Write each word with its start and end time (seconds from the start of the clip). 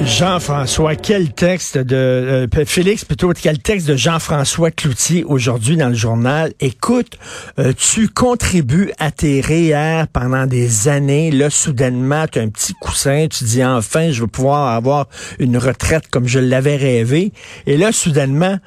Jean-François, 0.00 0.94
quel 0.94 1.32
texte 1.32 1.78
de 1.78 1.96
euh, 1.96 2.64
Félix 2.66 3.04
plutôt 3.04 3.32
quel 3.32 3.58
texte 3.58 3.88
de 3.88 3.96
Jean-François 3.96 4.70
Cloutier 4.70 5.24
aujourd'hui 5.24 5.76
dans 5.76 5.88
le 5.88 5.94
journal? 5.94 6.52
Écoute, 6.60 7.18
euh, 7.58 7.72
tu 7.72 8.08
contribues 8.08 8.92
à 8.98 9.10
tes 9.10 9.40
REER 9.40 10.04
pendant 10.12 10.46
des 10.46 10.88
années. 10.88 11.30
Là, 11.30 11.50
soudainement, 11.50 12.26
tu 12.26 12.38
as 12.38 12.42
un 12.42 12.48
petit 12.48 12.74
coussin. 12.74 13.26
Tu 13.28 13.44
dis 13.44 13.64
enfin, 13.64 14.10
je 14.12 14.22
vais 14.22 14.28
pouvoir 14.28 14.74
avoir 14.74 15.08
une 15.38 15.56
retraite 15.56 16.08
comme 16.08 16.26
je 16.28 16.38
l'avais 16.38 16.76
rêvé. 16.76 17.32
Et 17.66 17.76
là, 17.76 17.92
soudainement, 17.92 18.58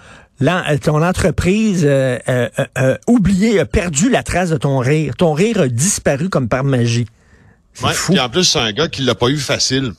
Là, 0.42 0.78
ton 0.78 1.04
entreprise 1.04 1.84
euh, 1.86 2.18
euh, 2.30 2.98
oublié, 3.08 3.60
a 3.60 3.66
perdu 3.66 4.10
la 4.10 4.24
trace 4.24 4.50
de 4.50 4.58
ton 4.58 4.80
rire. 4.80 5.14
Ton 5.18 5.34
rire 5.34 5.60
a 5.60 5.68
disparu 5.68 6.30
comme 6.30 6.48
par 6.48 6.64
magie. 6.64 7.08
Ouais, 7.84 7.94
fou. 7.94 8.16
en 8.18 8.30
plus, 8.30 8.46
c'est 8.46 8.60
un 8.60 8.72
gars 8.72 8.88
qui 8.88 9.02
l'a 9.02 9.16
pas 9.16 9.28
eu 9.28 9.38
facile. 9.38 9.92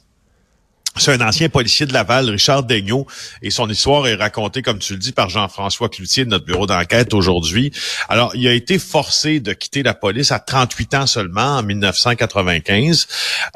C'est 0.97 1.13
un 1.13 1.27
ancien 1.27 1.49
policier 1.49 1.87
de 1.87 1.93
Laval, 1.93 2.29
Richard 2.29 2.65
Daigneault, 2.65 3.07
et 3.43 3.51
son 3.51 3.69
histoire 3.71 4.07
est 4.09 4.17
racontée, 4.17 4.61
comme 4.61 4.81
tu 4.81 4.95
le 4.95 4.99
dis, 4.99 5.13
par 5.13 5.29
Jean-François 5.29 5.89
Cloutier 5.89 6.25
de 6.25 6.31
notre 6.31 6.45
bureau 6.45 6.67
d'enquête 6.67 7.15
aujourd'hui. 7.15 7.73
Alors, 8.09 8.35
il 8.35 8.47
a 8.49 8.53
été 8.53 8.79
forcé 8.79 9.41
de 9.41 9.53
quitter 9.53 9.83
la 9.83 9.95
police 9.95 10.33
à 10.33 10.41
38 10.41 10.95
ans 10.95 11.07
seulement, 11.07 11.59
en 11.59 11.63
1995. 11.63 13.07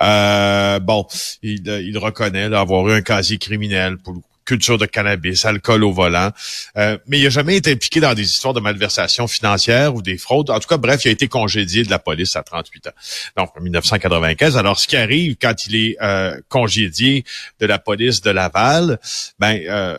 Euh, 0.01 0.79
bon, 0.79 1.07
il, 1.43 1.99
reconnaît 1.99 2.55
avoir 2.55 2.89
eu 2.89 2.93
un 2.93 3.03
casier 3.03 3.39
criminel 3.39 3.99
pour 3.99 4.15
culture 4.45 4.79
de 4.79 4.87
cannabis, 4.87 5.45
alcool 5.45 5.85
au 5.85 5.93
volant. 5.93 6.31
Euh, 6.77 6.99
mais 7.07 7.19
il 7.19 7.25
n'a 7.25 7.31
jamais 7.31 7.57
été 7.57 7.73
impliqué 7.73 8.01
dans 8.01 8.15
des 8.15 8.23
histoires 8.23 8.55
de 8.55 8.61
malversation 8.61 9.27
financière 9.27 9.95
ou 9.95 10.03
des 10.03 10.19
fraudes. 10.19 10.51
En 10.51 10.59
tout 10.59 10.69
cas, 10.69 10.77
bref, 10.77 11.05
il 11.05 11.09
a 11.09 11.11
été 11.13 11.29
congédié 11.29 11.85
de 11.85 11.91
la 11.91 11.99
police 11.99 12.37
à 12.37 12.43
38 12.43 12.89
ans. 12.89 12.91
Donc, 13.37 13.51
en 13.57 13.61
1995. 13.61 14.57
Alors, 14.57 14.79
ce 14.79 14.87
qui 14.87 14.97
arrive 14.97 15.37
quand 15.41 15.67
il 15.67 15.77
est 15.77 15.97
euh, 16.03 16.39
congédié 16.49 17.25
de 17.61 17.67
la 17.67 17.79
police 17.79 18.21
de 18.21 18.31
Laval, 18.31 18.99
ben, 19.39 19.61
euh, 19.69 19.99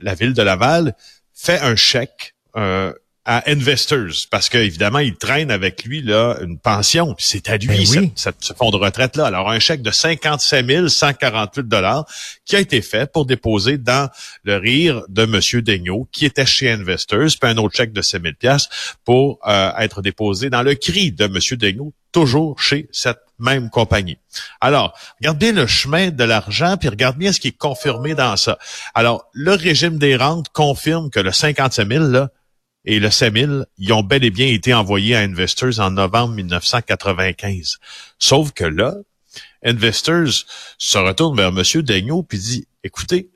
la 0.00 0.14
ville 0.14 0.34
de 0.34 0.42
Laval 0.42 0.94
fait 1.34 1.60
un 1.60 1.76
chèque 1.76 2.34
à 3.24 3.50
Investors 3.50 4.26
parce 4.30 4.48
qu'évidemment, 4.48 4.98
il 4.98 5.16
traîne 5.16 5.50
avec 5.50 5.84
lui 5.84 6.02
là 6.02 6.36
une 6.42 6.58
pension. 6.58 7.14
C'est 7.18 7.48
à 7.48 7.56
lui, 7.56 7.86
ben 7.94 8.10
ce 8.14 8.52
fonds 8.52 8.70
de 8.70 8.76
retraite-là. 8.76 9.26
Alors, 9.26 9.50
un 9.50 9.58
chèque 9.58 9.82
de 9.82 9.90
55 9.90 10.88
148 10.88 11.66
dollars 11.66 12.04
qui 12.44 12.56
a 12.56 12.60
été 12.60 12.82
fait 12.82 13.10
pour 13.10 13.26
déposer 13.26 13.78
dans 13.78 14.10
le 14.42 14.56
rire 14.56 15.02
de 15.08 15.22
M. 15.22 15.62
Daigneault, 15.62 16.08
qui 16.12 16.26
était 16.26 16.46
chez 16.46 16.70
Investors, 16.70 17.30
puis 17.40 17.50
un 17.50 17.56
autre 17.56 17.76
chèque 17.76 17.92
de 17.92 18.02
5 18.02 18.22
000 18.42 18.56
pour 19.04 19.38
euh, 19.46 19.70
être 19.78 20.02
déposé 20.02 20.50
dans 20.50 20.62
le 20.62 20.74
cri 20.74 21.12
de 21.12 21.24
M. 21.24 21.38
Daigneault, 21.58 21.92
toujours 22.12 22.60
chez 22.60 22.88
cette 22.92 23.18
même 23.38 23.70
compagnie. 23.70 24.18
Alors, 24.60 24.96
regarde 25.20 25.38
bien 25.38 25.52
le 25.52 25.66
chemin 25.66 26.10
de 26.10 26.24
l'argent, 26.24 26.76
puis 26.76 26.88
regarde 26.88 27.16
bien 27.16 27.32
ce 27.32 27.40
qui 27.40 27.48
est 27.48 27.58
confirmé 27.58 28.14
dans 28.14 28.36
ça. 28.36 28.58
Alors, 28.94 29.28
le 29.32 29.52
régime 29.52 29.98
des 29.98 30.16
rentes 30.16 30.48
confirme 30.50 31.10
que 31.10 31.20
le 31.20 31.32
55 31.32 31.88
000, 31.88 32.04
là, 32.04 32.30
et 32.84 33.00
le 33.00 33.10
7000, 33.10 33.66
ils 33.78 33.92
ont 33.92 34.02
bel 34.02 34.24
et 34.24 34.30
bien 34.30 34.46
été 34.46 34.74
envoyés 34.74 35.16
à 35.16 35.20
Investors 35.20 35.80
en 35.80 35.90
novembre 35.90 36.34
1995. 36.34 37.78
Sauf 38.18 38.52
que 38.52 38.64
là, 38.64 38.94
Investors 39.64 40.44
se 40.78 40.98
retourne 40.98 41.36
vers 41.36 41.48
M. 41.48 41.82
Daigneault 41.82 42.22
puis 42.22 42.38
dit, 42.38 42.68
écoutez, 42.82 43.30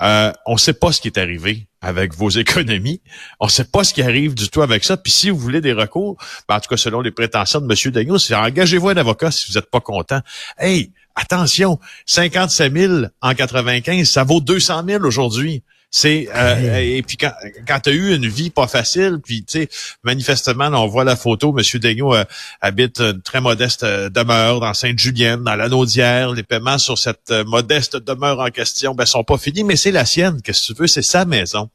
euh, 0.00 0.32
on 0.46 0.54
ne 0.54 0.58
sait 0.58 0.74
pas 0.74 0.92
ce 0.92 1.00
qui 1.00 1.08
est 1.08 1.18
arrivé 1.18 1.68
avec 1.80 2.14
vos 2.14 2.30
économies. 2.38 3.02
On 3.40 3.46
ne 3.46 3.50
sait 3.50 3.64
pas 3.64 3.84
ce 3.84 3.92
qui 3.92 4.02
arrive 4.02 4.34
du 4.34 4.48
tout 4.48 4.62
avec 4.62 4.84
ça. 4.84 4.96
Puis 4.96 5.12
si 5.12 5.30
vous 5.30 5.38
voulez 5.38 5.60
des 5.60 5.72
recours, 5.72 6.16
ben, 6.48 6.56
en 6.56 6.60
tout 6.60 6.68
cas 6.70 6.76
selon 6.76 7.00
les 7.00 7.10
prétentions 7.10 7.60
de 7.60 7.66
M. 7.66 7.92
Daigneault, 7.92 8.18
c'est 8.18 8.34
engagez-vous 8.34 8.88
un 8.88 8.96
avocat 8.96 9.30
si 9.30 9.50
vous 9.50 9.58
n'êtes 9.58 9.70
pas 9.70 9.80
content. 9.80 10.20
Hey, 10.56 10.92
attention, 11.14 11.78
57 12.06 12.72
000 12.72 12.94
en 13.20 13.34
95, 13.34 14.08
ça 14.08 14.24
vaut 14.24 14.40
200 14.40 14.84
000 14.86 15.04
aujourd'hui. 15.04 15.62
C'est 15.90 16.28
euh, 16.34 16.80
et 16.80 17.02
puis 17.02 17.16
quand, 17.16 17.32
quand 17.66 17.80
tu 17.80 17.88
as 17.88 17.92
eu 17.92 18.14
une 18.14 18.28
vie 18.28 18.50
pas 18.50 18.66
facile, 18.66 19.20
puis 19.24 19.42
tu 19.42 19.60
sais 19.60 19.68
manifestement 20.02 20.66
on 20.66 20.86
voit 20.86 21.04
la 21.04 21.16
photo, 21.16 21.52
Monsieur 21.54 21.78
Daigneault 21.78 22.14
euh, 22.14 22.24
habite 22.60 23.00
une 23.00 23.22
très 23.22 23.40
modeste 23.40 23.84
euh, 23.84 24.10
demeure 24.10 24.60
dans 24.60 24.74
Sainte-Julienne, 24.74 25.44
dans 25.44 25.56
la 25.56 25.70
Naudière. 25.70 26.32
Les 26.32 26.42
paiements 26.42 26.76
sur 26.76 26.98
cette 26.98 27.30
modeste 27.46 27.96
demeure 27.96 28.40
en 28.40 28.50
question, 28.50 28.94
ben 28.94 29.06
sont 29.06 29.24
pas 29.24 29.38
finis, 29.38 29.64
mais 29.64 29.76
c'est 29.76 29.90
la 29.90 30.04
sienne. 30.04 30.42
Qu'est-ce 30.42 30.68
que 30.68 30.74
tu 30.74 30.80
veux, 30.82 30.86
c'est 30.88 31.02
sa 31.02 31.24
maison. 31.24 31.70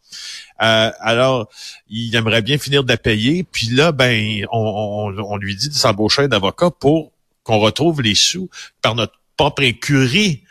alors, 0.60 1.50
il 1.90 2.16
aimerait 2.16 2.44
bien 2.44 2.60
finir 2.60 2.84
de 2.84 2.90
la 2.90 2.98
payer, 2.98 3.44
puis 3.44 3.68
là, 3.68 3.92
ben, 3.92 4.46
on, 4.52 5.12
on, 5.18 5.24
on 5.24 5.38
lui 5.38 5.56
dit 5.56 5.70
de 5.70 5.74
s'embaucher 5.74 6.22
un 6.22 6.32
avocat 6.32 6.70
pour 6.70 7.12
qu'on 7.44 7.58
retrouve 7.58 8.02
les 8.04 8.16
sous 8.16 8.50
par 8.82 8.94
notre 8.94 9.14
propre 9.38 9.64
écurie. 9.64 10.44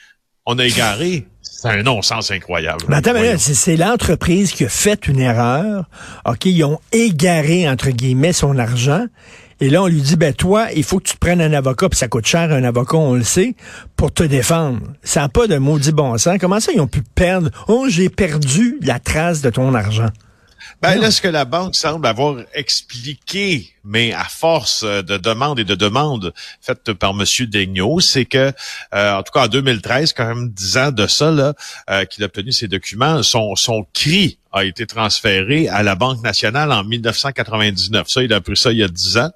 On 0.47 0.59
a 0.59 0.67
égaré. 0.67 1.27
C'est 1.62 1.69
un 1.69 1.83
non-sens 1.84 2.33
incroyable. 2.33 2.87
Mais 2.89 2.97
attends, 2.97 3.12
c'est 3.39 3.77
l'entreprise 3.77 4.50
qui 4.50 4.65
a 4.65 4.69
fait 4.69 5.06
une 5.06 5.21
erreur. 5.21 5.84
OK, 6.25 6.47
ils 6.47 6.65
ont 6.65 6.81
égaré, 6.91 7.69
entre 7.69 7.91
guillemets, 7.91 8.33
son 8.33 8.59
argent. 8.59 9.06
Et 9.61 9.71
là, 9.71 9.84
on 9.84 9.87
lui 9.87 10.00
dit, 10.00 10.17
ben 10.17 10.34
toi, 10.34 10.73
il 10.75 10.83
faut 10.83 10.99
que 10.99 11.05
tu 11.05 11.15
te 11.15 11.21
prennes 11.21 11.41
un 11.41 11.53
avocat, 11.53 11.89
puis 11.89 11.97
ça 11.97 12.09
coûte 12.09 12.27
cher 12.27 12.50
un 12.50 12.65
avocat, 12.65 12.97
on 12.97 13.15
le 13.15 13.23
sait, 13.23 13.55
pour 13.95 14.12
te 14.12 14.25
défendre. 14.25 14.81
Ça 15.05 15.21
n'a 15.21 15.28
pas 15.28 15.47
de 15.47 15.56
maudit 15.56 15.93
bon 15.93 16.19
sens. 16.19 16.37
Comment 16.41 16.59
ça, 16.59 16.73
ils 16.73 16.81
ont 16.81 16.89
pu 16.89 17.03
perdre? 17.15 17.49
Oh, 17.69 17.87
j'ai 17.89 18.09
perdu 18.09 18.81
la 18.83 18.99
trace 18.99 19.41
de 19.41 19.50
ton 19.50 19.73
argent. 19.73 20.11
Ben 20.81 20.97
là, 20.97 21.12
ce 21.12 21.23
que 21.23 21.29
la 21.29 21.44
banque 21.44 21.77
semble 21.77 22.09
avoir 22.09 22.39
expliqué, 22.55 23.72
mais 23.84 24.12
à 24.12 24.25
force 24.25 24.84
de 24.84 25.16
demandes 25.16 25.59
et 25.59 25.65
de 25.65 25.75
demandes 25.75 26.32
faites 26.60 26.93
par 26.93 27.10
M. 27.10 27.25
Daigneault, 27.47 28.00
c'est 28.00 28.25
que, 28.25 28.53
euh, 28.94 29.15
en 29.15 29.22
tout 29.22 29.32
cas 29.32 29.44
en 29.44 29.48
2013, 29.48 30.12
quand 30.12 30.26
même 30.26 30.50
dix 30.50 30.76
ans 30.76 30.93
de 30.93 31.06
ça, 31.06 31.31
là, 31.31 31.54
euh, 31.91 32.04
qu'il 32.04 32.22
a 32.22 32.26
obtenu 32.26 32.53
ces 32.53 32.69
documents, 32.69 33.22
son, 33.22 33.54
son 33.56 33.87
cri 33.93 34.38
a 34.53 34.65
été 34.65 34.87
transféré 34.87 35.69
à 35.69 35.82
la 35.82 35.94
Banque 35.94 36.22
nationale 36.22 36.72
en 36.72 36.84
1999. 36.84 38.09
Ça, 38.09 38.22
il 38.22 38.32
a 38.32 38.41
pris 38.41 38.56
ça 38.56 38.70
il 38.70 38.78
y 38.78 38.82
a 38.82 38.88
dix 38.88 39.16
ans. 39.16 39.31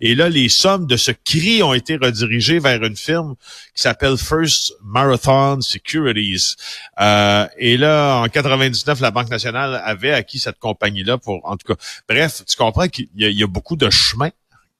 Et 0.00 0.14
là, 0.14 0.28
les 0.28 0.48
sommes 0.48 0.86
de 0.86 0.96
ce 0.96 1.12
CRI 1.12 1.62
ont 1.62 1.74
été 1.74 1.96
redirigées 1.96 2.58
vers 2.58 2.82
une 2.82 2.96
firme 2.96 3.34
qui 3.74 3.82
s'appelle 3.82 4.16
First 4.16 4.72
Marathon 4.82 5.60
Securities. 5.60 6.56
Euh, 7.00 7.46
et 7.58 7.76
là, 7.76 8.22
en 8.22 8.28
99, 8.28 9.00
la 9.00 9.10
Banque 9.10 9.30
nationale 9.30 9.82
avait 9.84 10.12
acquis 10.12 10.38
cette 10.38 10.58
compagnie-là 10.58 11.18
pour, 11.18 11.40
en 11.44 11.56
tout 11.56 11.74
cas, 11.74 11.80
bref, 12.08 12.42
tu 12.46 12.56
comprends 12.56 12.88
qu'il 12.88 13.08
y, 13.14 13.42
a 13.42 13.46
beaucoup 13.46 13.76
de 13.76 13.83
chemins 13.90 14.30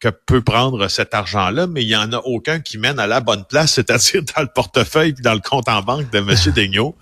que 0.01 0.09
peut 0.09 0.43
prendre 0.43 0.89
cet 0.89 1.15
argent-là, 1.15 1.67
mais 1.67 1.83
il 1.83 1.89
n'y 1.89 1.97
en 1.97 2.13
a 2.13 2.19
aucun 2.19 2.61
qui 2.61 2.77
mène 2.77 2.99
à 2.99 3.07
la 3.07 3.21
bonne 3.21 3.45
place, 3.45 3.73
c'est-à-dire 3.75 4.23
dans 4.37 4.43
le 4.43 4.49
portefeuille 4.49 5.15
puis 5.15 5.23
dans 5.23 5.35
le 5.35 5.41
compte 5.41 5.69
en 5.69 5.83
banque 5.83 6.11
de 6.11 6.19
M. 6.19 6.53
Daigneault. 6.55 6.95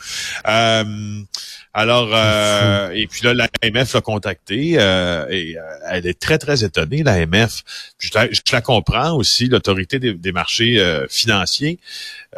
Euh, 0.46 1.22
alors, 1.74 2.10
euh, 2.12 2.90
et 2.90 3.06
puis 3.06 3.22
là, 3.24 3.32
l'AMF 3.32 3.94
l'a 3.94 4.00
contacté 4.02 4.74
euh, 4.76 5.26
et 5.30 5.56
euh, 5.56 5.62
elle 5.88 6.06
est 6.06 6.20
très, 6.20 6.36
très 6.36 6.64
étonnée, 6.64 7.02
l'AMF. 7.02 7.62
Je, 7.98 8.10
je 8.30 8.52
la 8.52 8.60
comprends 8.60 9.12
aussi, 9.14 9.46
l'autorité 9.46 9.98
des, 9.98 10.32
marchés 10.32 10.82
financiers, 11.08 11.78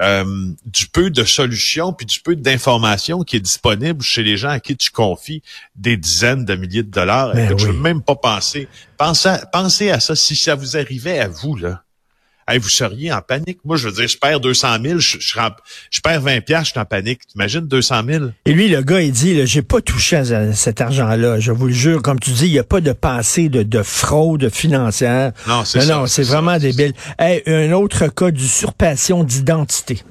du 0.01 0.87
peu 0.93 1.11
de 1.11 1.25
solutions 1.25 1.93
puis 1.93 2.07
du 2.07 2.21
peu 2.21 2.37
d'informations 2.37 3.23
qui 3.23 3.37
est 3.37 3.41
disponible 3.41 4.03
chez 4.03 4.23
les 4.23 4.37
gens 4.37 4.51
à 4.51 4.61
qui 4.61 4.77
tu 4.77 4.91
confies 4.91 5.43
des 5.75 5.97
dizaines 5.97 6.45
de 6.45 6.55
milliers 6.55 6.83
de 6.83 6.91
dollars. 6.91 7.35
Ben 7.35 7.59
je 7.59 7.67
ne 7.67 7.73
veux 7.73 7.79
même 7.79 8.03
pas 8.03 8.17
penser. 8.17 8.69
Pensez 8.97 9.29
à, 9.29 9.47
pensez 9.47 9.91
à 9.91 10.01
ça 10.01 10.15
si 10.15 10.37
ça 10.37 10.55
vous 10.55 10.77
arrivait 10.77 11.19
à 11.19 11.29
vous, 11.29 11.57
là 11.57 11.85
vous 12.59 12.69
seriez 12.69 13.13
en 13.13 13.21
panique. 13.21 13.59
Moi, 13.65 13.77
je 13.77 13.89
veux 13.89 13.95
dire, 13.95 14.09
je 14.09 14.19
perds 14.19 14.41
200 14.41 14.77
000, 14.83 14.99
je, 14.99 15.19
je, 15.19 16.01
perds 16.01 16.21
20 16.21 16.41
piastres, 16.43 16.67
je 16.67 16.71
suis 16.73 16.81
en 16.81 16.85
panique. 16.85 17.27
T'imagines 17.27 17.67
200 17.67 18.03
000? 18.07 18.25
Et 18.45 18.53
lui, 18.53 18.69
le 18.69 18.83
gars, 18.83 19.01
il 19.01 19.13
dit, 19.13 19.47
j'ai 19.47 19.63
pas 19.63 19.81
touché 19.81 20.17
à 20.17 20.53
cet 20.53 20.81
argent-là. 20.81 21.41
Je 21.41 21.53
vous 21.53 21.67
le 21.67 21.73
jure, 21.73 22.03
comme 22.03 22.21
tu 22.21 22.31
dis, 22.31 22.47
il 22.47 22.53
n'y 22.53 22.59
a 22.59 22.65
pas 22.65 22.81
de 22.81 22.93
passé 22.93 23.49
de, 23.49 23.63
de 23.63 23.83
fraude 23.83 24.51
financière. 24.51 25.33
Non, 25.49 25.65
c'est 25.65 25.81
ça. 25.81 25.95
Non, 25.95 26.07
c'est 26.07 26.23
vraiment 26.23 26.59
débile. 26.59 26.93
un 27.19 27.73
autre 27.73 28.09
cas 28.09 28.31
d'usurpation 28.31 29.25
d'identité. 29.25 30.03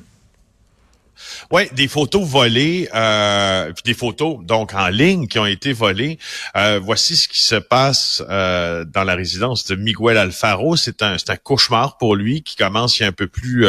Oui, 1.51 1.63
des 1.73 1.87
photos 1.87 2.23
volées, 2.27 2.89
euh, 2.93 3.71
des 3.85 3.93
photos 3.93 4.39
donc 4.43 4.73
en 4.73 4.87
ligne 4.87 5.27
qui 5.27 5.39
ont 5.39 5.45
été 5.45 5.73
volées. 5.73 6.17
Euh, 6.55 6.79
voici 6.81 7.15
ce 7.15 7.27
qui 7.27 7.41
se 7.41 7.55
passe 7.55 8.23
euh, 8.29 8.85
dans 8.85 9.03
la 9.03 9.15
résidence 9.15 9.65
de 9.65 9.75
Miguel 9.75 10.17
Alfaro. 10.17 10.75
C'est 10.75 11.01
un, 11.01 11.15
un 11.27 11.35
cauchemar 11.37 11.97
pour 11.97 12.15
lui 12.15 12.43
qui 12.43 12.55
commence 12.55 12.99
il 12.99 13.03
y 13.03 13.05
a 13.05 13.09
un 13.09 13.13
peu 13.13 13.27
plus 13.27 13.65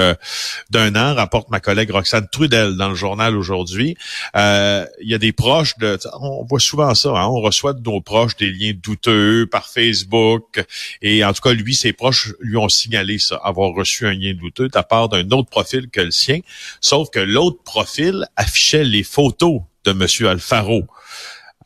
d'un 0.70 0.94
an, 0.96 1.14
rapporte 1.14 1.50
ma 1.50 1.61
collègue 1.61 1.90
Roxane 1.90 2.28
Trudel 2.31 2.76
dans 2.76 2.88
le 2.88 2.94
journal 2.94 3.37
aujourd'hui. 3.37 3.96
Il 4.34 4.88
y 5.00 5.14
a 5.14 5.19
des 5.19 5.32
proches 5.32 5.76
de, 5.78 5.99
on 6.20 6.44
voit 6.44 6.60
souvent 6.60 6.94
ça, 6.94 7.10
hein, 7.10 7.26
on 7.26 7.40
reçoit 7.40 7.72
de 7.72 7.82
nos 7.82 8.00
proches 8.00 8.37
des 8.37 8.50
liens 8.50 8.72
douteux 8.75 9.46
par 9.50 9.67
Facebook, 9.67 10.64
et 11.02 11.25
en 11.25 11.32
tout 11.32 11.43
cas 11.43 11.52
lui, 11.52 11.75
ses 11.75 11.93
proches 11.93 12.32
lui 12.40 12.56
ont 12.56 12.69
signalé 12.69 13.19
ça, 13.19 13.40
avoir 13.43 13.72
reçu 13.72 14.06
un 14.06 14.14
lien 14.14 14.34
douteux 14.34 14.69
de 14.69 14.81
part 14.88 15.08
d'un 15.08 15.28
autre 15.31 15.49
profil 15.49 15.88
que 15.90 16.00
le 16.00 16.10
sien, 16.10 16.40
sauf 16.81 17.10
que 17.10 17.20
l'autre 17.20 17.54
profil 17.65 18.27
affichait 18.37 18.85
les 18.85 19.03
photos 19.03 19.61
de 19.85 19.91
M. 19.93 20.29
Alfaro. 20.29 20.85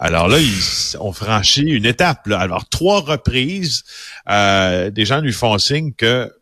Alors 0.00 0.29
là, 0.29 0.38
ils 0.38 0.96
ont 1.00 1.12
franchi 1.12 1.62
une 1.62 1.87
étape. 1.87 2.29
Alors, 2.31 2.69
trois 2.69 3.00
reprises, 3.00 3.82
euh, 4.31 4.90
des 4.90 5.05
gens 5.05 5.20
lui 5.20 5.32
font 5.32 5.58
signe 5.58 5.93
que 5.93 6.32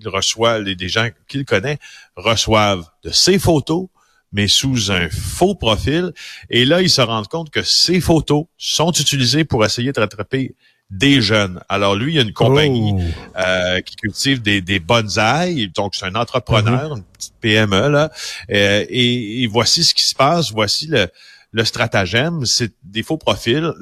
il 0.00 0.08
reçoit, 0.08 0.58
les, 0.58 0.74
des 0.74 0.88
gens 0.88 1.08
qu'il 1.28 1.44
connaît 1.44 1.78
reçoivent 2.16 2.88
de 3.04 3.10
ses 3.10 3.38
photos, 3.38 3.88
mais 4.32 4.48
sous 4.48 4.90
un 4.90 5.08
faux 5.10 5.54
profil. 5.54 6.12
Et 6.48 6.64
là, 6.64 6.80
ils 6.80 6.90
se 6.90 7.02
rendent 7.02 7.28
compte 7.28 7.50
que 7.50 7.62
ces 7.62 8.00
photos 8.00 8.46
sont 8.56 8.92
utilisées 8.92 9.44
pour 9.44 9.64
essayer 9.64 9.92
de 9.92 10.00
rattraper 10.00 10.54
des 10.92 11.22
jeunes. 11.22 11.58
Alors 11.70 11.96
lui, 11.96 12.12
il 12.12 12.16
y 12.16 12.18
a 12.18 12.22
une 12.22 12.34
compagnie 12.34 12.94
oh. 12.94 13.38
euh, 13.38 13.80
qui 13.80 13.96
cultive 13.96 14.42
des, 14.42 14.60
des 14.60 14.78
bonsaïs, 14.78 15.72
donc 15.72 15.94
c'est 15.94 16.04
un 16.04 16.14
entrepreneur, 16.14 16.90
mm-hmm. 16.90 16.98
une 16.98 17.04
petite 17.04 17.34
PME 17.40 17.88
là. 17.88 18.10
Euh, 18.50 18.84
et, 18.88 19.42
et, 19.42 19.46
voici 19.46 19.84
ce 19.84 19.94
qui 19.94 20.04
se 20.04 20.14
passe, 20.14 20.52
voici 20.52 20.86
le, 20.88 21.08
le 21.50 21.64
stratagème, 21.64 22.44
c'est 22.44 22.72
des 22.84 23.02
faux 23.02 23.16
profils, 23.16 23.72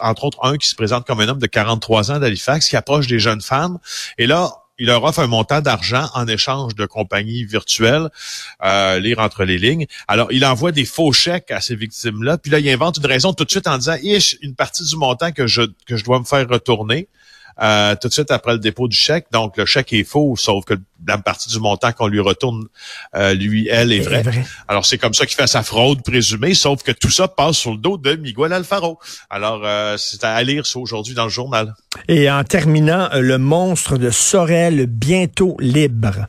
entre 0.00 0.24
autres 0.24 0.38
un 0.42 0.56
qui 0.58 0.68
se 0.68 0.74
présente 0.74 1.06
comme 1.06 1.20
un 1.20 1.28
homme 1.28 1.38
de 1.38 1.46
43 1.46 2.12
ans 2.12 2.18
d'Halifax 2.18 2.68
qui 2.68 2.76
approche 2.76 3.06
des 3.06 3.18
jeunes 3.18 3.40
femmes. 3.40 3.78
Et 4.18 4.26
là, 4.26 4.52
il 4.78 4.86
leur 4.86 5.02
offre 5.04 5.20
un 5.20 5.26
montant 5.26 5.60
d'argent 5.60 6.08
en 6.14 6.26
échange 6.26 6.74
de 6.74 6.86
compagnies 6.86 7.44
virtuelles, 7.44 8.08
euh, 8.64 8.98
lire 9.00 9.18
entre 9.18 9.44
les 9.44 9.58
lignes. 9.58 9.86
Alors, 10.06 10.32
il 10.32 10.44
envoie 10.44 10.72
des 10.72 10.84
faux 10.84 11.12
chèques 11.12 11.50
à 11.50 11.60
ces 11.60 11.76
victimes-là, 11.76 12.38
puis 12.38 12.50
là, 12.50 12.58
il 12.58 12.68
invente 12.68 12.98
une 12.98 13.06
raison 13.06 13.32
tout 13.32 13.44
de 13.44 13.50
suite 13.50 13.66
en 13.66 13.78
disant, 13.78 13.96
ish, 14.02 14.36
une 14.42 14.54
partie 14.54 14.84
du 14.84 14.96
montant 14.96 15.32
que 15.32 15.46
je, 15.46 15.62
que 15.86 15.96
je 15.96 16.04
dois 16.04 16.18
me 16.18 16.24
faire 16.24 16.48
retourner. 16.48 17.08
Euh, 17.60 17.96
tout 18.00 18.06
de 18.06 18.12
suite 18.12 18.30
après 18.30 18.52
le 18.52 18.58
dépôt 18.58 18.86
du 18.86 18.96
chèque. 18.96 19.26
Donc, 19.32 19.56
le 19.56 19.66
chèque 19.66 19.92
est 19.92 20.04
faux, 20.04 20.36
sauf 20.36 20.64
que 20.64 20.74
la 21.06 21.18
partie 21.18 21.48
du 21.48 21.58
montant 21.58 21.92
qu'on 21.92 22.06
lui 22.06 22.20
retourne, 22.20 22.66
euh, 23.16 23.34
lui, 23.34 23.68
elle, 23.68 23.92
est 23.92 24.00
vraie. 24.00 24.22
Alors, 24.68 24.86
c'est 24.86 24.98
comme 24.98 25.14
ça 25.14 25.26
qu'il 25.26 25.36
fait 25.36 25.48
sa 25.48 25.62
fraude 25.62 26.02
présumée, 26.02 26.54
sauf 26.54 26.82
que 26.82 26.92
tout 26.92 27.10
ça 27.10 27.26
passe 27.26 27.56
sur 27.56 27.72
le 27.72 27.78
dos 27.78 27.98
de 27.98 28.14
Miguel 28.14 28.52
Alfaro. 28.52 28.98
Alors, 29.28 29.62
euh, 29.64 29.96
c'est 29.96 30.22
à 30.22 30.40
lire 30.42 30.66
ça 30.66 30.78
aujourd'hui 30.78 31.14
dans 31.14 31.24
le 31.24 31.30
journal. 31.30 31.74
Et 32.10 32.30
en 32.30 32.42
terminant, 32.42 33.08
le 33.12 33.36
monstre 33.36 33.98
de 33.98 34.08
Sorel 34.08 34.86
bientôt 34.86 35.56
libre. 35.60 36.26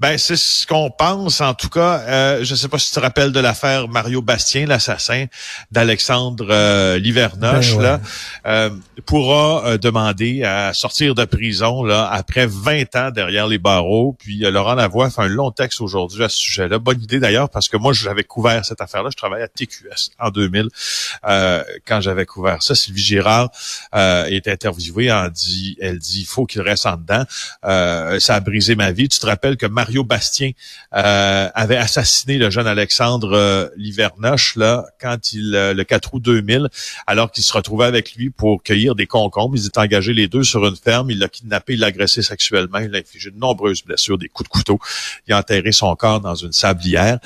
Ben, 0.00 0.16
c'est 0.16 0.36
ce 0.36 0.66
qu'on 0.66 0.90
pense. 0.90 1.42
En 1.42 1.52
tout 1.52 1.68
cas, 1.68 2.00
euh, 2.08 2.42
je 2.42 2.52
ne 2.52 2.56
sais 2.56 2.68
pas 2.68 2.78
si 2.78 2.88
tu 2.88 2.94
te 2.94 3.00
rappelles 3.00 3.32
de 3.32 3.40
l'affaire 3.40 3.86
Mario 3.86 4.22
Bastien, 4.22 4.64
l'assassin 4.64 5.26
d'Alexandre 5.70 6.46
euh, 6.48 6.98
Livernoche, 6.98 7.76
ben 7.76 7.82
là, 7.82 8.00
euh, 8.46 8.70
pourra 9.04 9.66
euh, 9.66 9.76
demander 9.76 10.42
à 10.42 10.72
sortir 10.72 11.14
de 11.14 11.26
prison 11.26 11.84
là 11.84 12.08
après 12.10 12.46
20 12.46 12.96
ans 12.96 13.10
derrière 13.10 13.46
les 13.46 13.58
barreaux. 13.58 14.16
Puis 14.18 14.38
Laurent 14.38 14.74
Lavoie 14.74 15.10
fait 15.10 15.20
un 15.20 15.28
long 15.28 15.50
texte 15.50 15.82
aujourd'hui 15.82 16.24
à 16.24 16.30
ce 16.30 16.38
sujet-là. 16.38 16.78
Bonne 16.78 17.02
idée 17.02 17.20
d'ailleurs 17.20 17.50
parce 17.50 17.68
que 17.68 17.76
moi 17.76 17.92
j'avais 17.92 18.24
couvert 18.24 18.64
cette 18.64 18.80
affaire-là. 18.80 19.10
Je 19.12 19.18
travaillais 19.18 19.44
à 19.44 19.48
TQS 19.48 20.12
en 20.18 20.30
2000 20.30 20.68
quand 21.86 22.00
j'avais 22.00 22.24
couvert 22.24 22.62
ça. 22.62 22.74
Sylvie 22.74 23.02
Girard 23.02 23.50
est 23.92 24.48
interviewée. 24.48 25.12
En 25.12 25.28
dit, 25.28 25.76
elle 25.78 25.98
dit, 25.98 26.20
il 26.20 26.26
faut 26.26 26.46
qu'il 26.46 26.62
reste 26.62 26.86
en 26.86 26.96
dedans. 26.96 27.24
ça 28.18 28.34
a 28.34 28.40
brisé 28.40 28.76
ma 28.76 28.92
vie. 28.92 29.06
Tu 29.08 29.18
te 29.18 29.26
rappelles 29.26 29.58
que 29.58 29.66
Mario 29.66 29.89
Mario 29.90 30.04
Bastien 30.04 30.52
euh, 30.94 31.48
avait 31.52 31.76
assassiné 31.76 32.38
le 32.38 32.48
jeune 32.48 32.68
Alexandre 32.68 33.32
euh, 33.32 33.68
Livernoche 33.76 34.54
là 34.54 34.86
quand 35.00 35.32
il 35.32 35.56
euh, 35.56 35.74
le 35.74 35.82
4 35.82 36.14
août 36.14 36.22
2000, 36.22 36.68
alors 37.08 37.32
qu'il 37.32 37.42
se 37.42 37.52
retrouvait 37.52 37.86
avec 37.86 38.14
lui 38.14 38.30
pour 38.30 38.62
cueillir 38.62 38.94
des 38.94 39.08
concombres. 39.08 39.56
Ils 39.56 39.66
étaient 39.66 39.80
engagés 39.80 40.12
les 40.12 40.28
deux 40.28 40.44
sur 40.44 40.64
une 40.64 40.76
ferme. 40.76 41.10
Il 41.10 41.18
l'a 41.18 41.28
kidnappé, 41.28 41.72
il 41.72 41.80
l'a 41.80 41.88
agressé 41.88 42.22
sexuellement, 42.22 42.78
il 42.78 42.94
a 42.94 42.98
infligé 43.00 43.32
de 43.32 43.36
nombreuses 43.36 43.82
blessures, 43.82 44.16
des 44.16 44.28
coups 44.28 44.48
de 44.48 44.52
couteau. 44.52 44.78
Il 45.26 45.34
a 45.34 45.38
enterré 45.38 45.72
son 45.72 45.96
corps 45.96 46.20
dans 46.20 46.36
une 46.36 46.52
sablière. 46.52 47.18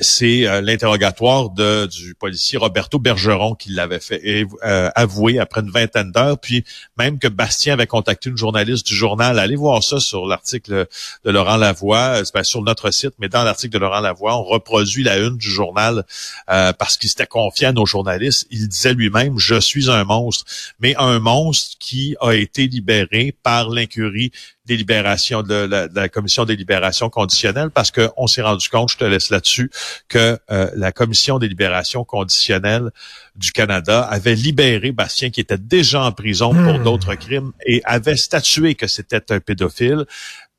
C'est 0.00 0.60
l'interrogatoire 0.62 1.50
du 1.50 2.14
policier 2.14 2.58
Roberto 2.58 3.00
Bergeron 3.00 3.56
qui 3.56 3.70
l'avait 3.70 3.98
fait 3.98 4.46
avouer 4.94 5.40
après 5.40 5.62
une 5.62 5.70
vingtaine 5.70 6.12
d'heures. 6.12 6.38
Puis 6.38 6.64
même 6.96 7.18
que 7.18 7.28
Bastien 7.28 7.72
avait 7.72 7.88
contacté 7.88 8.30
une 8.30 8.36
journaliste 8.36 8.86
du 8.86 8.94
journal. 8.94 9.40
Allez 9.40 9.56
voir 9.56 9.82
ça 9.82 9.98
sur 9.98 10.26
l'article 10.26 10.86
de 11.24 11.30
Laurent 11.30 11.56
Lavoie, 11.72 12.22
c'est 12.24 12.44
sur 12.44 12.62
notre 12.62 12.90
site, 12.90 13.14
mais 13.18 13.28
dans 13.28 13.44
l'article 13.44 13.72
de 13.72 13.78
Laurent 13.78 14.00
Lavoie, 14.00 14.36
on 14.36 14.42
reproduit 14.42 15.04
la 15.04 15.16
une 15.18 15.38
du 15.38 15.50
journal 15.50 16.04
euh, 16.50 16.72
parce 16.74 16.98
qu'il 16.98 17.08
s'était 17.08 17.26
confié 17.26 17.68
à 17.68 17.72
nos 17.72 17.86
journalistes. 17.86 18.46
Il 18.50 18.68
disait 18.68 18.92
lui-même, 18.92 19.38
je 19.38 19.58
suis 19.58 19.90
un 19.90 20.04
monstre, 20.04 20.44
mais 20.80 20.94
un 20.96 21.18
monstre 21.18 21.76
qui 21.80 22.14
a 22.20 22.32
été 22.32 22.66
libéré 22.66 23.34
par 23.42 23.70
l'incurie 23.70 24.32
des 24.66 24.76
libérations 24.76 25.42
de 25.42 25.88
la, 25.92 26.08
commission 26.08 26.44
des 26.44 26.54
libérations 26.54 27.10
conditionnelles 27.10 27.70
parce 27.70 27.90
qu'on 27.90 28.26
s'est 28.26 28.42
rendu 28.42 28.68
compte, 28.68 28.92
je 28.92 28.96
te 28.96 29.04
laisse 29.04 29.30
là-dessus, 29.30 29.70
que 30.08 30.38
euh, 30.50 30.70
la 30.76 30.92
commission 30.92 31.38
des 31.38 31.48
libérations 31.48 32.04
conditionnelles 32.04 32.90
du 33.34 33.50
Canada 33.50 34.02
avait 34.02 34.34
libéré 34.34 34.92
Bastien 34.92 35.30
qui 35.30 35.40
était 35.40 35.58
déjà 35.58 36.02
en 36.04 36.12
prison 36.12 36.50
pour 36.54 36.78
hmm. 36.78 36.84
d'autres 36.84 37.14
crimes 37.16 37.52
et 37.66 37.82
avait 37.84 38.16
statué 38.16 38.74
que 38.74 38.86
c'était 38.86 39.32
un 39.32 39.40
pédophile 39.40 40.04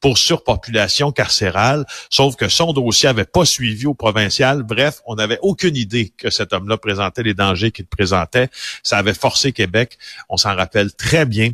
pour 0.04 0.18
surpopulation 0.18 1.14
carcérale, 1.14 1.86
sauf 2.10 2.36
que 2.36 2.50
son 2.50 2.74
dossier 2.74 3.08
avait 3.08 3.24
pas 3.24 3.46
suivi 3.46 3.86
au 3.86 3.94
provincial. 3.94 4.62
Bref, 4.64 5.00
on 5.06 5.16
n'avait 5.16 5.40
aucune 5.42 5.78
idée 5.78 6.10
que 6.18 6.30
cet 6.30 6.52
homme-là 6.52 6.76
présentait 6.78 7.24
les 7.24 7.34
dangers 7.34 7.72
qu'il 7.72 7.86
présentait. 7.86 8.50
Ça 8.84 8.98
avait 8.98 9.14
forcé 9.14 9.54
Québec, 9.54 9.98
on 10.28 10.36
s'en 10.36 10.58
rappelle 10.58 10.94
très 10.94 11.26
bien, 11.26 11.52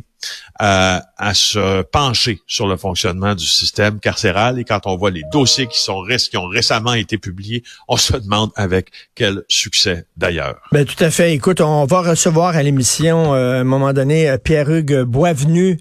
euh, 0.62 0.98
à 1.16 1.32
se 1.32 1.82
pencher 1.82 2.40
sur 2.46 2.66
le 2.66 2.76
fonctionnement 2.76 3.34
du 3.34 3.46
système 3.46 3.98
carcéral. 3.98 4.58
Et 4.58 4.64
quand 4.64 4.80
on 4.84 4.96
voit 4.96 5.10
les 5.10 5.22
dossiers 5.32 5.66
qui 5.66 5.80
sont 5.80 6.04
qui 6.30 6.36
ont 6.36 6.48
récemment 6.48 6.92
été 6.92 7.16
publiés, 7.16 7.62
on 7.88 7.96
se 7.96 8.14
demande 8.16 8.50
avec 8.56 8.90
quel 9.14 9.42
succès 9.48 10.04
d'ailleurs. 10.18 10.56
Ben 10.72 10.84
tout 10.84 11.02
à 11.02 11.10
fait. 11.10 11.32
Écoute, 11.32 11.62
on 11.62 11.86
va 11.86 12.02
recevoir 12.02 12.56
à 12.56 12.62
l'émission 12.62 13.34
euh, 13.34 13.58
à 13.58 13.60
un 13.60 13.64
moment 13.64 13.94
donné 13.94 14.28
euh, 14.28 14.36
Pierre-Hugues 14.36 15.02
Boisvenu 15.02 15.78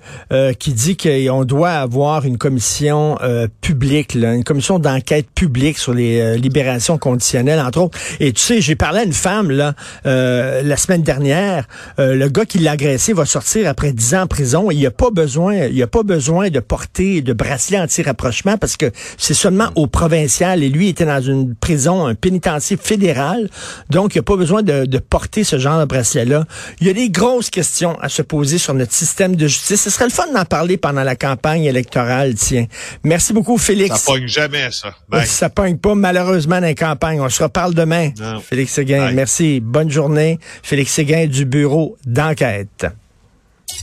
qui 0.60 0.74
dit 0.74 0.96
qu'on 0.96 1.44
doit 1.44 1.72
avoir 1.72 2.26
une 2.26 2.38
commission 2.38 3.18
publique, 3.62 4.16
une 4.16 4.44
commission 4.44 4.80
d'enquête 4.80 5.30
publique 5.32 5.78
sur 5.78 5.94
les 5.94 6.38
libérations 6.38 6.98
conditionnelles, 6.98 7.60
entre 7.60 7.82
autres. 7.82 8.00
Et 8.20 8.32
tu 8.34 8.42
sais, 8.42 8.62
j'ai 8.62 8.76
parlé 8.76 9.00
à 9.00 9.04
une 9.04 9.14
femme 9.14 9.52
là 9.52 9.74
la 10.06 10.78
semaine 10.78 11.04
dernière. 11.04 11.68
le 11.98 12.28
gars 12.28 12.46
qui 12.46 12.60
l'a 12.60 12.72
agressé 12.72 13.14
va 13.14 13.26
sortir 13.26 13.68
après 13.68 13.92
dix 13.92 14.16
ans 14.16 14.28
prison. 14.30 14.72
Il 14.72 14.78
n'y 14.78 14.86
a 14.86 14.92
pas 14.92 15.12
besoin, 15.12 15.66
il 15.66 15.76
y 15.76 15.84
a 15.84 15.88
pas 15.88 16.04
besoin 16.04 16.50
de 16.50 16.62
porter 16.62 17.22
de 17.22 17.34
bracelet 17.34 17.80
anti-rapprochement 17.80 18.58
parce 18.58 18.78
que 18.78 18.92
c'est 19.18 19.34
seulement 19.34 19.70
au 19.76 19.88
provincial 19.88 20.64
et 20.64 20.70
lui 20.70 20.88
était 20.88 21.06
dans 21.06 21.22
une 21.22 21.56
prison, 21.56 22.06
un 22.06 22.16
pénitencier 22.16 22.78
fédéral. 22.78 23.50
Donc, 23.90 24.16
il 24.16 24.20
n'y 24.20 24.22
a 24.22 24.24
pas 24.24 24.38
besoin 24.38 24.64
de, 24.64 24.86
de, 24.86 25.00
porter 25.00 25.44
ce 25.44 25.60
genre 25.60 25.80
de 25.80 25.86
bracelet-là. 25.86 26.46
Il 26.80 26.88
y 26.88 26.90
a 26.90 26.94
des 26.94 27.10
grosses 27.10 27.50
questions 27.50 28.00
à 28.00 28.08
se 28.08 28.22
poser 28.22 28.58
sur 28.58 28.74
notre 28.74 28.94
système 28.94 29.36
de 29.36 29.48
justice. 29.48 29.82
Ce 29.82 29.90
serait 29.90 30.06
le 30.06 30.12
fun 30.12 30.32
d'en 30.34 30.46
parler 30.46 30.78
pendant 30.78 31.04
la 31.04 31.16
campagne 31.16 31.64
électorale, 31.64 32.36
tiens. 32.36 32.68
Merci 33.04 33.34
beaucoup, 33.34 33.58
Félix. 33.58 34.02
Ça 34.02 34.14
pogne 34.14 34.28
jamais, 34.28 34.70
ça. 34.72 34.96
Ça 35.26 35.50
pogne 35.50 35.78
pas, 35.78 35.96
malheureusement, 35.96 36.62
dans 36.62 36.68
la 36.68 36.76
campagne. 36.76 37.20
On 37.20 37.30
se 37.30 37.44
reparle 37.44 37.74
demain. 37.74 38.12
Félix 38.44 38.74
Séguin, 38.74 39.12
merci. 39.12 39.60
Bonne 39.60 39.90
journée. 39.90 40.40
Félix 40.64 40.94
Séguin 40.94 41.28
du 41.28 41.46
bureau 41.46 41.98
d'enquête. 42.06 42.86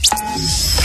Thank 0.09 0.39
you. 0.39 0.66